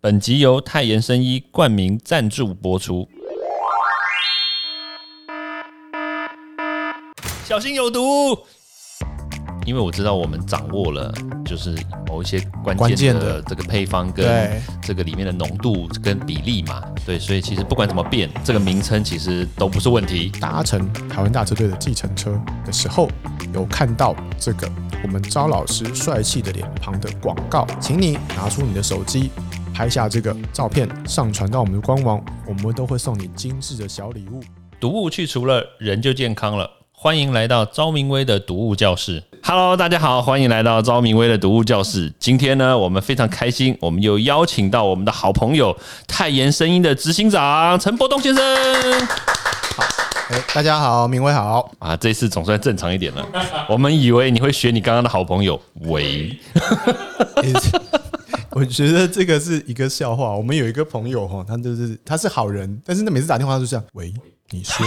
[0.00, 3.08] 本集由泰妍生医冠名赞助播出。
[7.44, 8.38] 小心有毒！
[9.66, 11.12] 因为我知道我们掌握了，
[11.44, 11.76] 就是
[12.06, 20.30] 某一些关关键的的这个配方跟对这个里面的浓度跟比例嘛，对，所以其实不管怎么变，这个名称其实都不是问题。
[20.40, 23.10] 搭乘台湾大车队的计程车的时候，
[23.52, 24.70] 有看到这个
[25.02, 29.32] 我们招老师帅气的脸庞的广告，请你拿出你的手机
[29.78, 34.40] 拍下这个照片，上传到我们的官网，我们都会送你精致的小礼物。
[34.80, 36.68] 毒物去除了，人就健康了。
[36.90, 39.22] 欢迎来到昭明威的毒物教室。
[39.40, 42.12] Hello，大家好，欢迎来到昭明威的毒物教室。
[42.18, 48.44] 今天呢，我们非常开心，我们又邀请到我们的好朋友泰妍声音的执行长陈伯东先生
[50.30, 51.70] 哎，大家好，明威好。
[51.78, 53.24] 啊，这次总算正常一点了。
[53.68, 56.36] 我们以为你会学你刚刚的好朋友喂，
[58.58, 60.36] 我觉得这个是一个笑话。
[60.36, 64.12] 我们有一个朋友哈，他就是他是好人，但是他每次打电话都这样，喂，
[64.50, 64.84] 你说，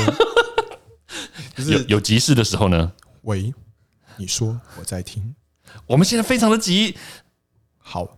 [1.56, 3.54] 就是有有急事的时候呢，喂，
[4.18, 5.34] 你说，我在听。
[5.88, 6.96] 我们现在非常的急，
[7.78, 8.18] 好，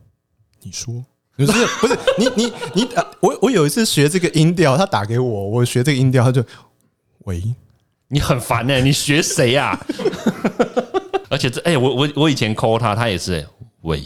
[0.62, 1.06] 你说。
[1.36, 6.46] 不是不是你你你打我我有一次学这个音调，他打给我，我学这个音调，他就
[7.26, 7.42] 喂，
[8.08, 9.80] 你很烦呢、你学谁呀、
[11.32, 13.48] 而且这哎、我我我以前 call 他，他也是、欸、
[13.82, 14.00] 喂，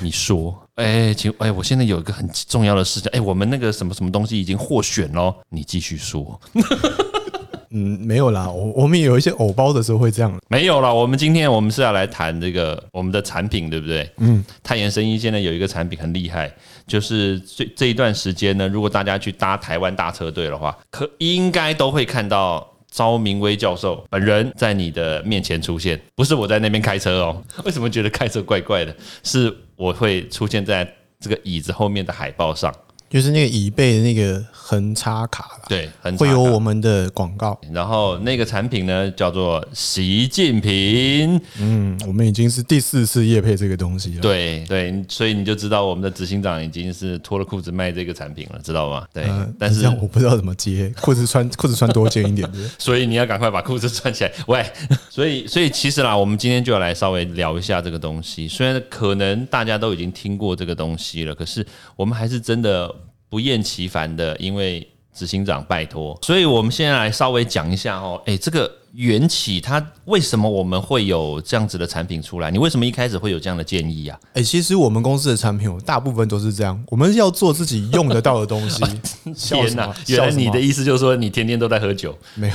[0.00, 6.40] 你说，哎、请哎、我现在有一个很重要的事情，哎、我们那个什么什么东西已经获选咯，你继续说。
[7.70, 14.10] 嗯，没有啦，我我们有一些偶包的时候会这样，没有啦，我们今天我们是要来谈这个我们的产品，对不对？
[14.16, 16.50] 嗯，泰妍生医现在有一个产品很厉害，
[16.86, 22.66] 就是这这一段时间呢，如果大家去搭台湾大车队的话，可应该都会看到。
[22.90, 27.42] 招明威教授本人在你的面前出现，不是我在那边开车哦。
[27.64, 28.94] 为什么觉得开车怪怪的？
[29.22, 32.74] 是我会出现在这个椅子后面的海报上，
[33.10, 37.58] 就是那个椅背的那个横插卡啦，对，很会有我们的广告。
[37.72, 44.20] 然后那个产品呢叫做习近平，嗯，我们已经是第四次夜配这个东西了。
[44.20, 49.06] 对对，所以你就知道我们的执行长已经是脱了裤子卖这个产品了，知道吗？
[49.12, 52.58] 对，嗯，但是我不知道怎么接， 裤子穿裤子穿多尖一点的。
[52.78, 54.32] 所以你要赶快把裤子穿起来。
[54.48, 54.64] 喂，
[55.08, 58.46] 所以所以其实啦，我们今天就要来稍微聊一下这个东西。
[58.46, 61.66] 虽然可能大家都已经听过这个东西了，可是
[61.96, 62.94] 我们还是真的
[63.28, 72.50] 不厌其烦的，因为执行长拜托，所以我们现在来稍微讲一下哦，诶，这个缘起它为什么我们会有这样子的产品出来？
[72.50, 74.18] 你为什么一开始会有这样的建议啊？
[74.34, 78.82] 哎、其实我们公司的产品，大部分都是这样，我们要做自己用得到的东西。
[79.36, 79.94] 天哪！
[80.06, 82.16] 原来你的意思就是说你天天都在喝酒？
[82.34, 82.54] 没有，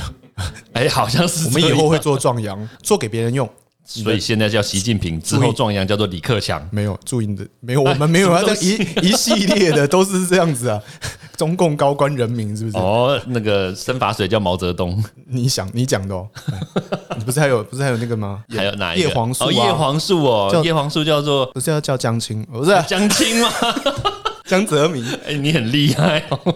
[0.72, 3.48] 哎，好像是我们以后会做壮阳，做给别人用。
[3.84, 6.66] 所以现在叫习近平，之后壮阳叫做李克强。
[6.72, 10.80] 没有注音的，没有，我们没有啊 这一一系列的都是这样子啊。
[11.36, 12.76] 中共高官人民是不是？
[12.78, 16.28] 哦，那个生发水叫毛泽东，你想你讲的哦，
[17.26, 18.44] 不是还有不是还有那个吗？
[18.56, 19.08] 还有哪一个？
[19.08, 23.50] 叶黄素啊哦，叶黄素哦，叫叶黄素叫做不是要叫江青，不是啊江青吗？
[24.46, 26.54] 江泽民，哎，你很厉害哦。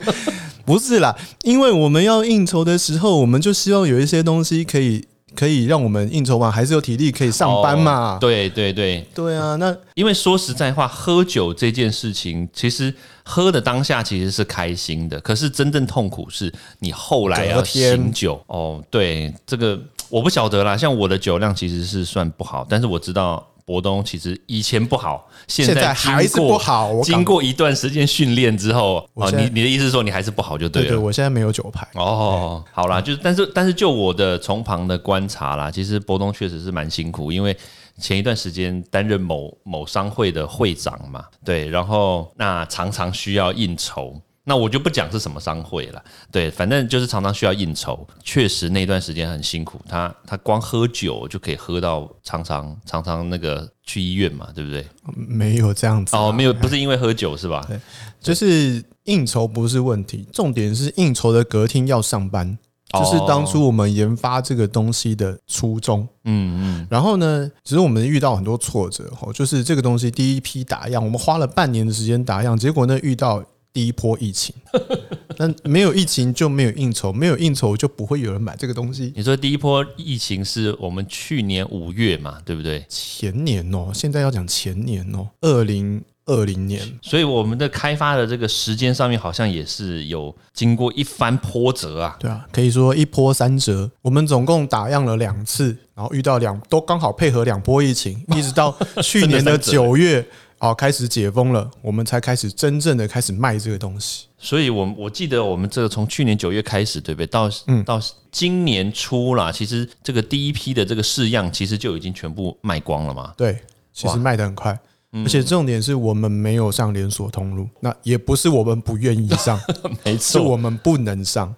[0.65, 8.15] 不是啦，因为我们要应酬的时候，我们就希望有一些东西可以可以让我们应酬完还是有体力可以上班嘛。
[8.15, 18.43] 哦对对对，对啊，那因为说实在话，喝酒这件事情，其实喝的当下其实是开心的，可是真正痛苦是你后来要醒酒。
[18.47, 19.79] 哦，对，这个
[20.09, 20.77] 我不晓得啦。
[20.77, 23.47] 像我的酒量其实是算不好，但是我知道。
[23.69, 30.89] 博东其实以前不好，现现在经还是不好我经过一段时间训练之后，哦，我现在你你的意思是说你还是不好就对了？
[30.89, 31.87] 对对，我现在没有酒牌。
[31.93, 37.55] 哦，好啦，就是但是但是就我的从旁的观察啦，其实博东确实是蛮辛苦，因为
[38.01, 44.19] 前一段时间担任某某商会的会长嘛，对，然后那常常需要应酬。
[44.49, 49.79] 那我就不讲是什么商会了，对，反正就是常常需要应酬，确实那段时间很辛苦。
[49.87, 54.87] 他他光喝酒就可以喝到常常常常那个去医院嘛，对不对？
[55.15, 57.63] 没有这样子啊哦，没有，不是因为喝酒是吧？
[57.69, 57.79] 对
[58.21, 62.59] 就是应酬不是问题，重点是应酬的隔天要上班，
[62.93, 66.09] 哦就是当初我们研发这个东西的初衷。
[66.25, 74.55] 嗯嗯，然后呢，只是我们遇到很多挫折哦，就是这个东西第一批打样，我们花了半年的时间打样，结果呢遇到第一波疫情，
[75.39, 79.13] 那没有疫情就没有应酬，没有应酬就不会有人买这个东西。
[79.15, 82.85] 你说第一波疫情是我们去年五月嘛，对不对？
[82.89, 92.17] 前年哦，现在要讲前年哦，二零二零年，所以我们的开发的这个时间上面好像也是有经过一番波折啊。
[92.19, 93.91] 对啊，可以说一波三折。
[94.03, 100.27] 我们总共打样了两次，然后遇到两都刚好配合两波疫情，一直到去年的 九月，
[100.59, 104.27] 哦开始解封了，我们才开始真正的开始卖这个东西。
[104.39, 107.27] 所以我我记得我们这个从去年九月开始，对不对？
[107.27, 108.01] 到嗯到
[108.31, 113.33] 今年初啦，其实这个第一批的这个试样，其实就已经全部卖光了嘛。
[113.37, 113.59] 对，
[113.93, 114.79] 其实卖的很快，
[115.13, 119.59] 而且重点是我们没有上连锁通路，那也不是我们不愿意上，
[120.05, 121.55] 没是我们不能上。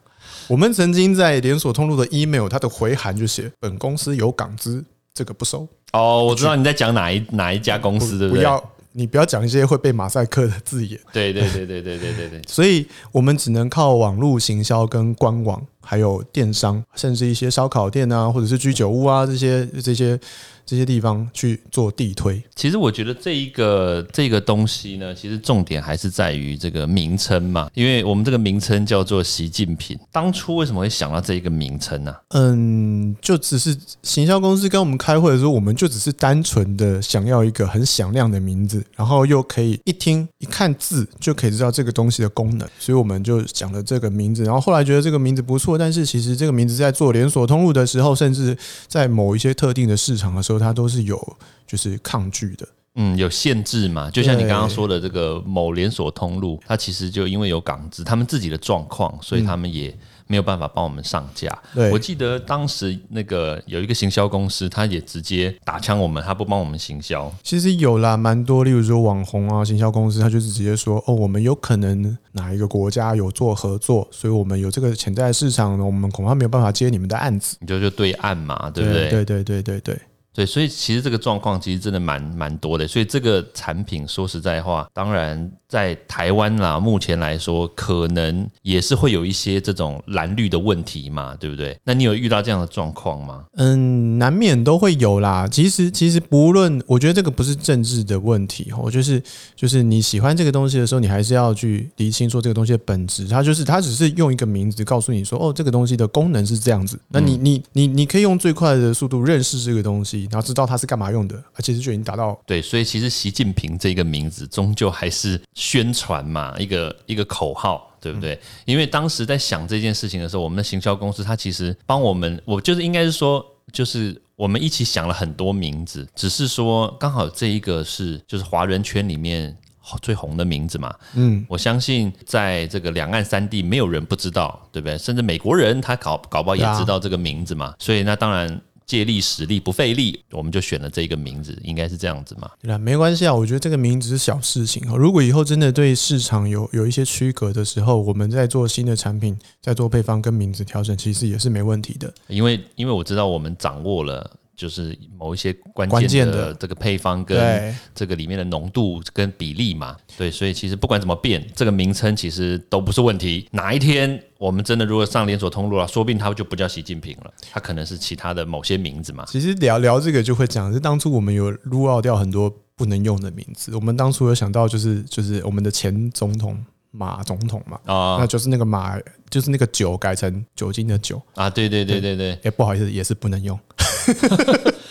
[0.49, 5.69] 我们曾经在连锁通路的 email，它的回函就写本公司有港资，这个不收。
[5.93, 8.41] 哦，我知道你在讲哪一哪一家公司，对不对？
[8.41, 10.99] 不要，你不要讲一些会被马赛克的字眼。
[11.13, 12.43] 对对对对对对对对。
[12.47, 20.19] 所以我们只能靠网络行销跟官网，还有电商，甚至一些烧烤店啊，或者是居酒屋啊，这些这些。
[20.67, 29.99] 这些地方去做地推，其实我觉得这一个这个东西呢，其实重点还是在于这个名称嘛，因为我们这个名称叫做习近平。
[30.13, 32.15] 当初为什么会想到这一个名称呢？
[32.29, 44.45] 嗯，就只是行销公司跟我们开会的时候，我们就只是单纯的想要一个很响亮的名字，然后又可以一听一看字就可以知道这个东西的功能，所以我们就想了这个名字。
[44.45, 48.57] 然后后来觉得这个名字不错，但是其实这个名字在做连锁通路的时候，甚至
[48.87, 50.61] 在某一些特定的市场的时候。
[50.61, 51.37] 它都是有
[51.67, 54.11] 就是抗拒的，嗯，有限制嘛。
[54.11, 59.97] 就像你刚刚说的这个某连锁通路，它其实就因为有港资，他们自己的状况，所以他们也。
[60.31, 61.51] 没有办法帮我们上架。
[61.91, 67.29] 我记得当时那个有一个行销公司，他也直接打枪我们，他不帮我们行销。
[67.43, 77.57] 其实有啦，蛮多，例如说网红啊，行销公司，他就是直接说，哦，我们有可能哪一个国家有做合作，所以我们有这个潜在市场呢，我们恐怕没有办法接你们的案子。
[77.59, 79.11] 你就就对岸嘛，对不对？
[79.11, 79.99] 对对对对对。
[80.33, 91.77] 对，所以其实这个状况其实真的蛮蛮多的，所以这个产品说实在话，当然在台湾啦，目前来说可能也是会有一些这种蓝绿的问题嘛，对不对？
[91.83, 93.45] 那你有遇到这样的状况吗？
[93.57, 95.49] 嗯，难免都会有啦。
[95.49, 99.21] 其实其实不论，我觉得这个不是政治的问题，我就是
[99.57, 103.27] 就是你喜欢这个东西的时候，你还是要去理清说这个东西的本质。
[103.27, 106.99] 它就是它只是用一个名字告诉你说，哦，这个东西的功能是这样子。
[107.09, 110.20] 那你你你你可以用最快的速度认识这个东西。
[110.31, 118.39] 然后知道它是干嘛用的，而且是就已经达到对，所以其实习近平这个名字终究还是宣传嘛，一个一个口号，对不对？
[118.65, 129.57] 因为当时在想这件事情的时候，我们的行销公司它其实帮我们，我就是应该是说，就是我们一起想了很多名字，只是说刚好这一个是就是华人圈里面
[130.03, 130.95] 最红的名字嘛。
[131.15, 134.97] 嗯，我相信在这个两岸三地没有人不知道，对不对？
[134.97, 137.75] 甚至美国人他搞搞不好也知道这个名字嘛。
[137.79, 138.61] 所以那当然。
[138.91, 142.51] 借力使力不费力，我们就选了这个名字，应该是这样子嘛？
[142.61, 144.97] 对啊，没关系啊，我觉得这个名字是小事情啊。
[144.97, 152.13] 如果以后真的对市场有有一些区隔的时候，我们在做新的产品，在做配方跟名字调整，其实也是没问题的。
[152.27, 154.29] 因为因为我知道我们掌握了。
[154.61, 163.49] 就是某一些关键的这个配方跟这个里面的浓度跟比例嘛，对，所以其实不管怎么变，这个名称其实都不是问题。
[163.53, 169.25] 哪一天我们真的如果上连锁通路了，说不定它就不叫习近平了，它可能是其他的某些名字嘛。
[169.27, 173.75] 其实聊聊这个就会讲，是当初我们有撸奥掉很多不能用的名字。
[173.75, 178.99] 我们当初有想到，就是就是我们的前总统马总统嘛，啊，那就是那个马，
[179.31, 183.59] 就是那个酒改成酒精的酒啊，对对对对对，哎，不好意思，也是不能用。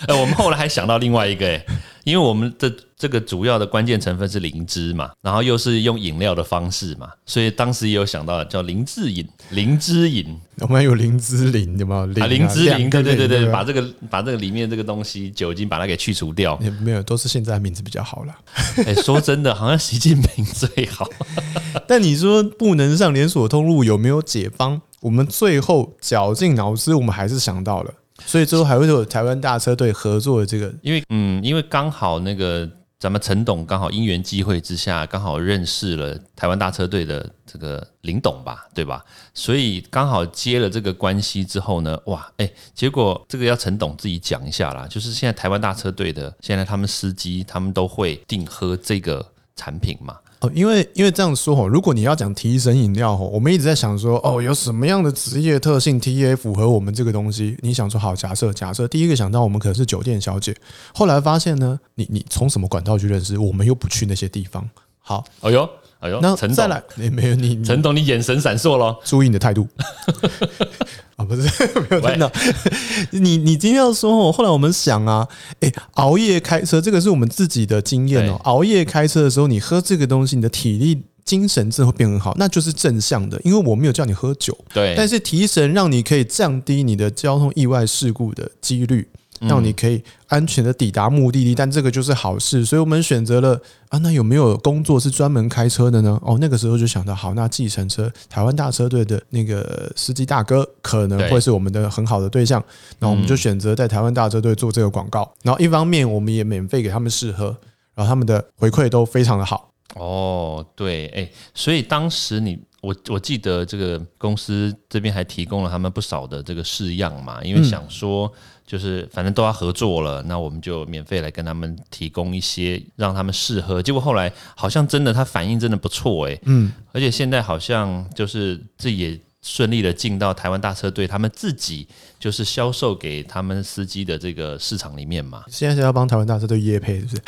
[0.08, 1.66] 哎， 我们后来还想到另外一个，哎，
[2.04, 12.02] 因为我们的这个主要的关键成分是灵芝嘛，然后又是用饮料的方式嘛，所以当时也有想到叫灵芝饮，灵芝饮，我们有灵芝灵，有没有？
[12.24, 18.36] 啊，灵芝灵，对对对对，把这个把这个里面这个东西酒精把它给去除掉，也没有，都是现在名字比较好了。
[18.86, 21.08] 哎，说真的，好像习近平最好。
[21.88, 24.82] 但你说不能上连锁通路，有没有解方？
[25.02, 27.94] 我们最后绞尽脑汁，我们还是想到了。
[28.26, 39.04] 所以之后还会有台湾大车队合作的这个，因为嗯，因为刚好那个咱们陈董刚好因缘机会之下，刚好认识了台湾大车队的这个林董吧，对吧？
[39.34, 50.18] 所以刚好接了这个关系之后呢，哇，哎，结果这个要陈董自己讲一下啦，就是现在台湾大车队的现在他们司机他们都会订喝这个产品嘛。
[50.42, 57.58] 哦，因为因为这样说哦，如果你要讲提神饮料哦，我们一直在想说哦，有什么样的职业特性 T A 符合我们这个东西？
[57.62, 60.56] 你想说好，假设假设第一个想到我们可能是酒店小姐，
[60.94, 63.38] 后来发现呢，你你从什么管道去认识？
[63.38, 64.70] 我们又不去那些地方。
[65.02, 65.70] 好，哎呦
[66.00, 69.68] 哎呦，那再来，没有你陈董，你眼神闪烁了，注意你的态度。
[71.18, 71.42] 啊，不是
[71.90, 72.32] 没有听到。
[73.12, 75.28] 你你今天要说哦，后来我们想啊，
[75.60, 78.40] 哎，熬夜开车这个是我们自己的经验哦。
[78.46, 83.38] 熬夜开车的时候，你喝这个东西，你的体力、精神真的会变很好，那就是正向的。
[83.44, 89.10] 因为我没有叫你喝酒，对，但是提神让你可以降低你的交通意外事故的几率。
[89.40, 91.56] 让你可以安全的抵达目的地。
[91.56, 93.98] 但这个就是好事，所以我们选择了啊。
[94.00, 96.20] 那有没有工作是专门开车的呢？
[96.24, 102.64] 哦，那个时候就想到，好，那计程车台湾大车队的那个司机大哥可能会是我们的很好的对象。
[103.00, 105.32] 那我们就选择在台湾大车队做这个广告。
[105.44, 107.56] 然后一方面我们也免费给他们试喝，
[107.96, 109.72] 然后他们的回馈都非常的好。
[109.96, 112.60] 哦，对，哎，所以当时你。
[112.82, 118.32] 我我记得这个公司这边还提供了他们不少的这个试样嘛，因为想说
[118.66, 123.82] 就是反正都要合作了，那我们就免费来跟他们提供一些让他们试喝。
[123.82, 129.20] 结果后来好像真的他反应真的不错哎，嗯，而且现在好像就是这也。
[129.42, 131.88] 顺利的进到台湾大车队，他们自己
[132.20, 135.44] 就是销售给他们司机的这个市场里面嘛。
[135.48, 137.22] 现在是要帮台湾大车队业配，是不是？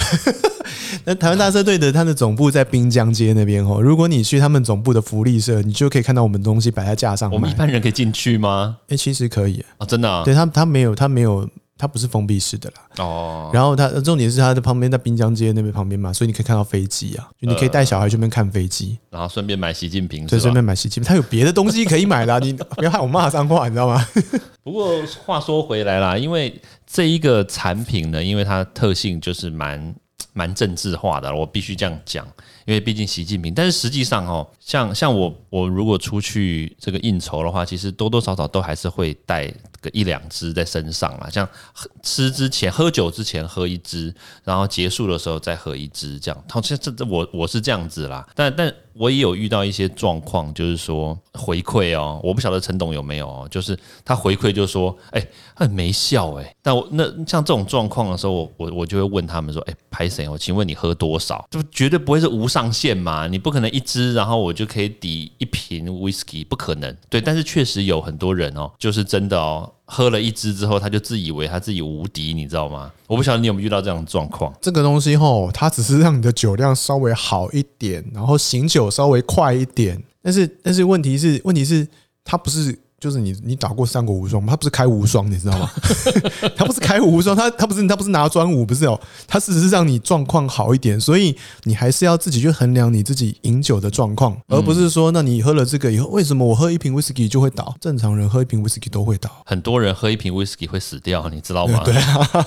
[1.06, 3.82] 那台湾大车队的他的总部在滨江街那边哦。
[3.82, 7.32] 如果你去他们总部的福利社，你就可以看到我们东西摆在架上。
[7.32, 8.78] 我们一般人可以进去吗？
[8.90, 10.24] 哎，其实可以啊，真的。
[10.26, 11.50] 对他，他没有，他没有。
[11.82, 24.08] 它不是封闭式的啦，哦，然后它重点是它的旁边在滨江街那边旁边嘛，所以你可以看到飞机啊，就你可以带小孩去那边看飞机，然后顺便买习近平，对，顺便买习近平，它有别的东西可以买啦， 你不要害我骂脏话，你知道吗？
[24.62, 24.92] 不过
[25.26, 29.96] 话说回来啦，因为这一个产品呢，因为它特性就是蛮
[30.34, 32.24] 蛮政治化的，我必须这样讲。
[32.68, 41.30] 因为毕竟习近平，但是实际上哦，像像我我如果出去这个应酬的话，其实多多少少都还是会带个一两支在身上啦。
[41.30, 46.44] 像喝吃之前喝酒之前喝一支，然后结束的时候再喝一支，这样。
[46.50, 56.56] 好像这这我我是这样子啦，但但我也有遇到一些状况，就是说回馈哦，我不晓得陈董有没有哦，就是他回馈就说，哎，很没效哎。
[56.62, 60.30] 但我那像这种状况的时候，我我我就会问他们说，哎，拍谁？
[60.30, 61.44] 我请问你喝多少？
[61.50, 62.52] 就绝对不会是无。
[62.52, 66.94] 上限嘛，你不可能一支，然后我就可以抵一瓶 whisky，不可能。
[67.10, 72.90] 对，但是确实有很多人哦，就是真的哦，喝了一支之后，他就自以为他自己无敌，你知道吗？
[73.08, 74.54] 我不晓得你有没有遇到这样的状况。
[74.62, 80.02] 这个东西吼，它只是让你的酒量稍微好一点，然后醒酒稍微快一点。
[80.22, 81.86] 但是，但是问题是，问题是
[82.24, 82.80] 它不是。
[83.02, 84.52] 就是你，你打过三国无双吗？
[84.52, 85.68] 他不是开无双，你知道吗？
[86.56, 97.76] 他不是开无双，他他不是他不是拿专武，不是哦，他只是让你状况好一点，所以你还是要自己去衡量你自己饮酒的状况，而不是说，那你喝了这个以后，为什么我喝一瓶威士忌就会倒？
[97.82, 101.82] 正常人喝一瓶威士忌都会倒，很多人喝一瓶威士忌会死掉，你知道吗？
[101.86, 102.46] 对啊，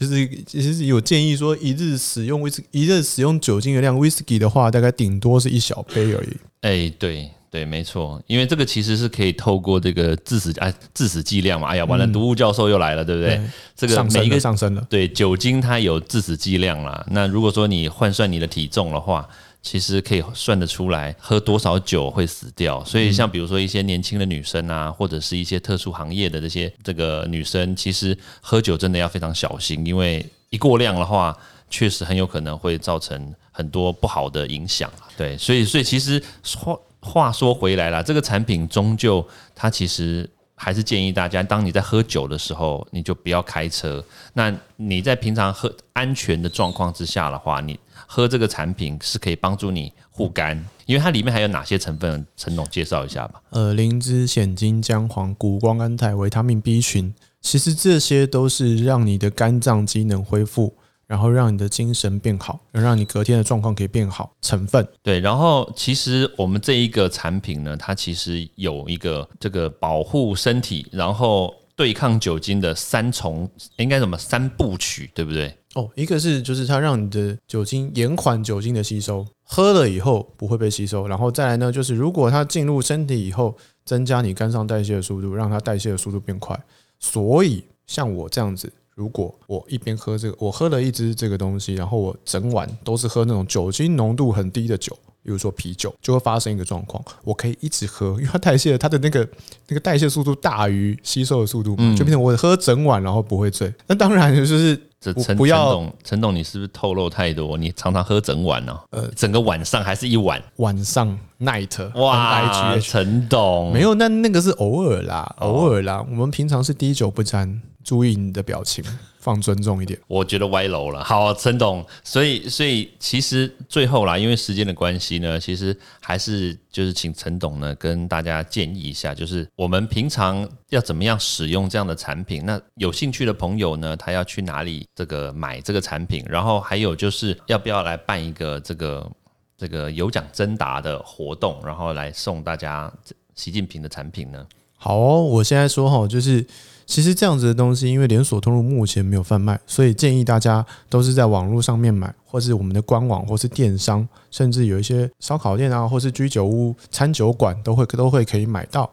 [0.00, 6.36] 就是其实有建议说，一日使用威士一日使用酒精的量，威士忌的话，大概顶多是一小杯而已。
[6.62, 7.30] 哎，对。
[7.50, 13.40] 对，没错，因为这个其实是可以透过这个致死哎致死剂量嘛，哎呀，完了，毒物教授又来了，对不对？
[13.74, 17.02] 这个每一个上升了，对，酒精它有致死剂量啦。
[17.10, 19.26] 那如果说你换算你的体重的话，
[19.62, 22.84] 其实可以算得出来喝多少酒会死掉。
[22.84, 31.34] 所以像比如说一些年轻的女生啊，或者是一些特殊行业的这些这个女生，其实喝酒真的要非常小心，因为一过量的话，
[31.70, 34.92] 确实很有可能会造成很多不好的影响。
[35.16, 36.78] 对，所以所以其实说。
[37.00, 44.04] 话说回来了，这个产品终究它其实还是建议大家，当你在喝酒的时候，你就不要开车。
[44.32, 52.26] 那你在平常喝安全的状况之下的话，你喝这个产品是可以帮助你护肝，因为它里面还有哪些成分？
[52.36, 53.40] 陈总介绍一下吧。
[53.50, 60.74] 呃，灵芝、鲜金、姜黄、谷胱甘肽、维他命 B 群，其实这些都是让你的肝脏机能恢复。
[61.08, 64.30] 然后让你的精神变好，让你隔天的状况可以变好。
[64.42, 75.56] 成分对，然后其实我们这一个产品呢，它其实有一个这个保护身体，然后对抗酒精的三重，应该怎么三部曲，对不对？
[75.74, 81.08] 哦，一个是就是它让你的酒精延缓酒精的吸收，喝了以后不会被吸收。
[81.08, 86.58] 然后再来呢，就是如果它进入身体以后，增加你肝脏代谢的速度，让它代谢的速度变快。
[86.98, 88.70] 所以像我这样子。
[88.98, 94.98] 如果我一边喝这个，我喝了一支这个东西，然后我整晚都是喝那种酒精浓度很低的酒，
[95.28, 99.28] 比如说啤酒，就会发生一个状况，我可以一直喝， 因为它代谢它的那个
[99.66, 103.70] 那个代谢速度大于吸收的速度，就变成我喝整晚然后不会醉。
[103.86, 107.58] 那当然就是这陈陈董，陈董你是不是透露太多？
[107.58, 108.74] 你常常喝整晚呢？
[108.88, 110.42] 呃，整个晚上还是一晚？
[110.56, 117.60] 晚上 night 哇，陈董没有，那那个是偶尔啦，偶尔啦，我们平常是滴酒不沾。
[117.84, 118.84] 注意你的表情，
[119.28, 120.00] 放尊重一点。
[120.06, 121.04] 我觉得歪楼了。
[121.04, 132.42] 好，陈董，所以所以其实最后啦，因为时间的关系呢，其实还是就是请陈董呢跟大家建议一下，就是我们平常要怎么样使用这样的产品。
[132.46, 136.24] 那有兴趣的朋友呢，他要去哪里这个买这个产品？
[136.26, 139.12] 然后还有就是要不要来办一个这个
[139.58, 142.90] 这个有奖征答的活动，然后来送大家
[143.34, 144.46] 习近平的产品呢？
[144.78, 146.46] 好哦，我现在说哈，就是
[146.86, 158.90] 其实这样子的东西，因为连锁通路目前没有贩卖，所以建议大家都是在网络上面买，或是我们的官网，或是电商，甚至有一些烧烤店啊，或是居酒屋、餐酒馆都会都会可以买到。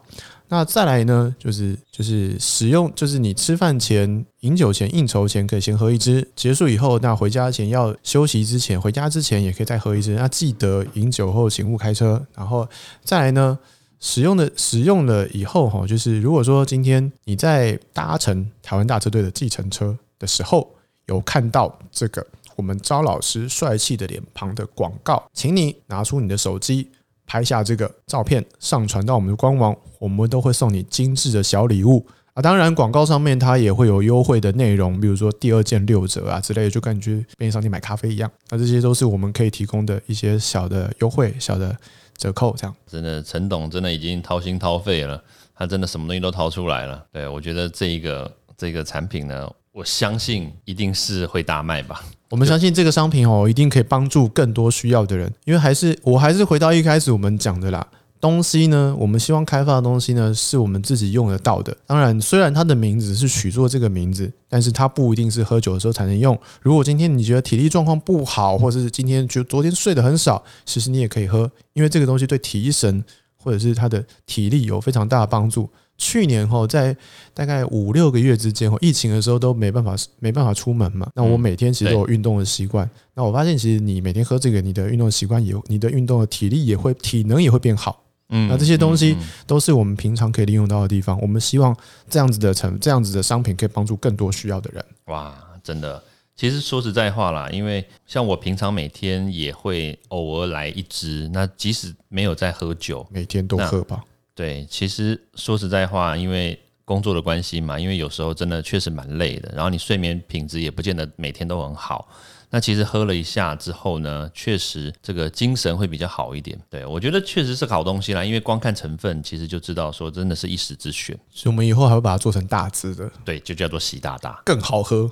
[0.48, 10.14] 那再来呢，就是就是使用，就是你吃饭前、饮酒前、应酬前可以先喝一支，结束以后，那回家前要休息之前，回家之前也可以再喝一支。
[10.14, 12.24] 那记得饮酒后请勿开车。
[12.36, 12.68] 然后
[13.02, 13.58] 再来呢，
[14.00, 20.68] 使用的使用了以后哈，就是如果说今天你在搭乘台湾大车队的计程车的时候，
[21.06, 22.26] 有看到这个
[22.56, 26.90] 我们招老师帅气的脸庞的广告，请你拿出你的手机。
[27.28, 32.40] 拍下这个照片，上传到我们的官网，我们都会送你精致的小礼物啊！
[32.40, 38.30] 当然，广告上面它也会有优惠的内容，比如说第二件六折啊之类的，就感觉便利商店买咖啡一样。
[38.50, 41.76] 那这些都是我们可以提供的一些小的优惠、小的
[42.16, 42.74] 折扣，这样。
[42.86, 45.22] 真的，陈董真的已经掏心掏肺了，
[45.54, 47.04] 他真的什么东西都掏出来了。
[47.12, 49.50] 对我觉得这一个这个产品呢。
[49.72, 52.02] 我相信一定是会大卖吧。
[52.30, 55.30] 我们相信这个商品哦，一定可以帮助更多需要的人。
[55.44, 57.86] 因为还是我还是回到一开始我们讲的啦，
[58.20, 61.76] 东西呢，我们希望开发的东西呢，是我们自己用得到的。
[61.86, 66.36] 当然，虽然它的名字是取做这个名字，但是它不一定是喝酒的时候才能用。
[66.60, 73.04] 如果今天你觉得体力状况不好，或者是今天就昨天睡得很少，其实你也可以喝，因为这个东西对提神
[73.36, 75.68] 或者是它的体力有非常大的帮助。
[75.98, 76.94] 去年哈，在
[77.32, 81.08] 大概五六个月之间，疫情的时候都没办法没办法出门嘛。
[81.14, 82.88] 那我每天其实都有运动的习惯。
[83.14, 88.02] 那我发现，其实你每天喝这个，你的运动习惯也，你的运动的体力也会，体能也会变好。
[88.28, 89.16] 嗯，那这些东西
[89.46, 91.16] 都是我们平常可以利用到的地方。
[91.20, 91.76] 我们希望
[92.10, 94.84] 这样子的成这样子的商品可以帮助更多需要的人。
[95.06, 96.02] 哇，真的，
[96.34, 104.02] 其实说实在话啦，因为像我平常每天也会偶尔来一支，那即使没有在喝酒，每天都喝吧。
[104.34, 112.08] 对，其实说实在话，因为工作的关系嘛，因为有时候真的确实蛮累的，然后你睡眠品质也不见得每天都很好。
[112.50, 116.58] 那其实喝了一下之后呢，确实这个精神会比较好一点。
[116.70, 121.16] 对我觉得确实是好东西啦，因为光看成分其实就知道说真的是一时之选。
[121.30, 125.10] 所以我们以后还会把它做成大支的，对，就叫做习大大，更好喝。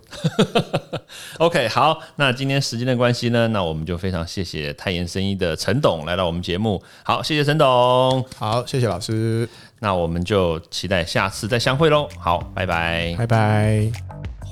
[1.38, 6.82] OK，好，那今天时间的关系呢，那我们就非常谢谢泰妍生意的陈董来到我们节目。
[7.02, 9.48] 好，谢谢陈董，好，谢谢老师。
[9.80, 12.08] 那我们就期待下次再相会喽。
[12.18, 14.33] 好，拜拜，拜拜。